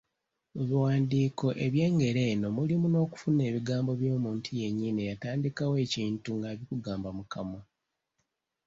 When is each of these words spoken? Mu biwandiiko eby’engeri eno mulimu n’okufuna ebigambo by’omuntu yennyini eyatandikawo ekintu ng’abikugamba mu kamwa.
Mu 0.55 0.63
biwandiiko 0.67 1.47
eby’engeri 1.65 2.21
eno 2.31 2.47
mulimu 2.57 2.85
n’okufuna 2.89 3.41
ebigambo 3.49 3.91
by’omuntu 3.99 4.49
yennyini 4.59 4.99
eyatandikawo 5.03 5.73
ekintu 5.85 6.29
ng’abikugamba 6.37 7.09
mu 7.17 7.23
kamwa. 7.31 7.61